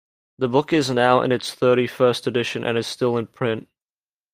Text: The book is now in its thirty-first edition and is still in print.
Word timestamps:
The 0.39 0.47
book 0.47 0.73
is 0.73 0.89
now 0.89 1.21
in 1.21 1.31
its 1.31 1.53
thirty-first 1.53 2.25
edition 2.25 2.63
and 2.63 2.75
is 2.75 2.87
still 2.87 3.17
in 3.17 3.27
print. 3.27 3.67